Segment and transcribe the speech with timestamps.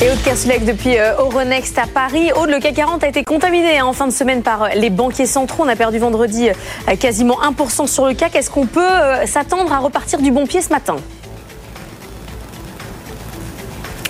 [0.00, 2.30] Et Aude Kersulek depuis euh, Euronext à Paris.
[2.32, 4.90] Aude, le CAC 40 a été contaminé hein, en fin de semaine par euh, les
[4.90, 5.64] banquiers centraux.
[5.64, 8.36] On a perdu vendredi euh, quasiment 1% sur le CAC.
[8.36, 8.86] Est-ce qu'on peut
[9.26, 10.98] s'attendre à repartir du bon pied ce matin?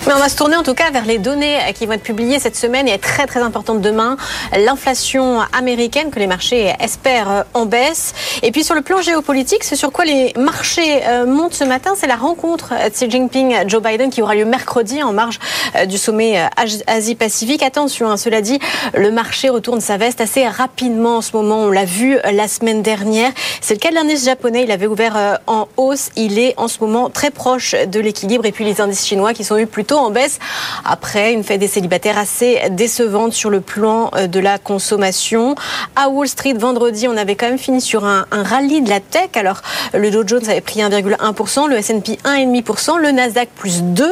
[0.06, 2.38] Mais on va se tourner en tout cas vers les données qui vont être publiées
[2.38, 4.16] cette semaine et être très très importantes demain.
[4.56, 8.14] L'inflation américaine que les marchés espèrent en baisse.
[8.42, 12.06] Et puis sur le plan géopolitique, c'est sur quoi les marchés montent ce matin, c'est
[12.06, 15.40] la rencontre de Xi Jinping, Joe Biden qui aura lieu mercredi en marge
[15.86, 16.46] du sommet euh,
[16.86, 17.62] Asie-Pacifique.
[17.62, 18.58] Attention, hein, cela dit,
[18.94, 21.60] le marché retourne sa veste assez rapidement en ce moment.
[21.60, 23.32] On l'a vu la semaine dernière.
[23.60, 24.64] C'est le cas de l'indice japonais.
[24.64, 26.10] Il avait ouvert en hausse.
[26.16, 28.46] Il est en ce moment très proche de l'équilibre.
[28.46, 30.38] Et puis les indices chinois qui sont eu plutôt en baisse
[30.84, 35.54] après une fête des célibataires assez décevante sur le plan euh, de la consommation.
[35.96, 39.30] À Wall Street, vendredi, on avait quand même fini sur un, rallye de la tech.
[39.34, 39.62] Alors,
[39.94, 44.04] le Dow Jones avait pris 1,1%, le S&P 1,5%, le Nasdaq plus 2%.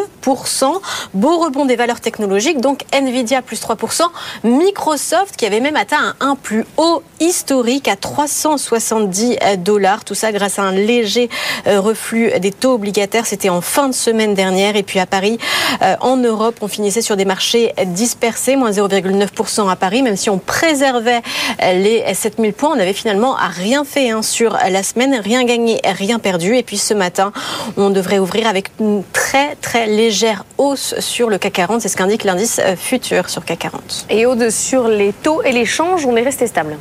[1.14, 4.02] Beau rebond des valeurs technologiques, donc Nvidia plus 3%,
[4.42, 10.04] Microsoft qui avait même atteint un, plus haut historique à 370 dollars.
[10.04, 11.30] Tout ça grâce à un léger
[11.68, 13.24] euh, reflux des taux obligataires.
[13.24, 14.74] C'était en fin de semaine dernière.
[14.74, 15.38] Et puis à Paris,
[15.82, 20.28] euh, en Europe, on finissait sur des marchés dispersés, moins 0,9% à Paris, même si
[20.28, 21.22] on préservait
[21.62, 22.70] les 7000 points.
[22.74, 26.56] On avait finalement rien fait hein, sur la semaine, rien gagné, rien perdu.
[26.56, 27.32] Et puis ce matin,
[27.76, 30.15] on devrait ouvrir avec une très très légère
[30.58, 31.80] hausse sur le CAC 40.
[31.80, 34.06] C'est ce qu'indique l'indice futur sur CAC 40.
[34.10, 36.76] Et au sur les taux et les changes, on est resté stable.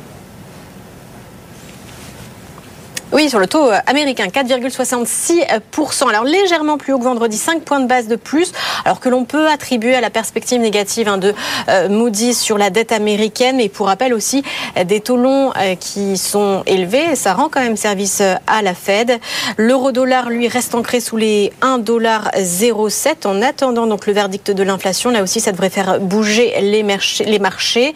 [3.16, 6.06] Oui, sur le taux euh, américain, 4,66%.
[6.06, 8.52] Alors légèrement plus haut que vendredi, 5 points de base de plus,
[8.84, 11.32] alors que l'on peut attribuer à la perspective négative de
[11.70, 14.42] euh, Moody's sur la dette américaine, mais pour rappel aussi
[14.84, 19.18] des taux longs euh, qui sont élevés, ça rend quand même service à la Fed.
[19.56, 25.08] L'euro-dollar, lui, reste ancré sous les 1,07 en attendant donc le verdict de l'inflation.
[25.08, 26.84] Là aussi, ça devrait faire bouger les.
[27.20, 27.94] Les marchés.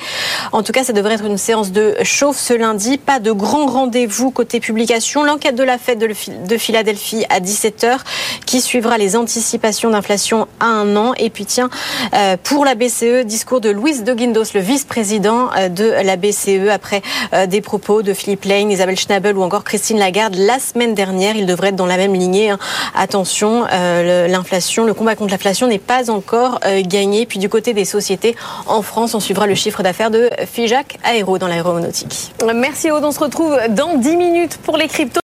[0.52, 2.96] En tout cas, ça devrait être une séance de chauffe ce lundi.
[2.96, 7.98] Pas de grand rendez-vous côté publication l'enquête de la Fed de Philadelphie à 17h
[8.46, 11.12] qui suivra les anticipations d'inflation à un an.
[11.18, 11.70] Et puis tiens,
[12.14, 16.68] euh, pour la BCE, discours de Luis de Guindos, le vice-président euh, de la BCE,
[16.70, 20.94] après euh, des propos de Philippe Lane, Isabelle Schnabel ou encore Christine Lagarde la semaine
[20.94, 21.36] dernière.
[21.36, 22.50] Il devrait être dans la même lignée.
[22.50, 22.58] Hein.
[22.94, 27.26] Attention, l'inflation, le combat contre l'inflation n'est pas encore gagné.
[27.26, 31.38] Puis du côté des sociétés, en France, on suivra le chiffre d'affaires de Fijac Aéro
[31.38, 32.32] dans l'aéronautique.
[32.54, 34.88] Merci Aude, on se retrouve dans 10 minutes pour les